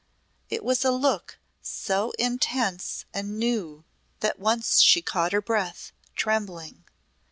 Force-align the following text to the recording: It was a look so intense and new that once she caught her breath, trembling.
It 0.49 0.63
was 0.63 0.83
a 0.83 0.89
look 0.89 1.37
so 1.61 2.09
intense 2.17 3.05
and 3.13 3.37
new 3.37 3.85
that 4.21 4.39
once 4.39 4.81
she 4.81 4.99
caught 5.03 5.31
her 5.31 5.43
breath, 5.43 5.91
trembling. 6.15 6.85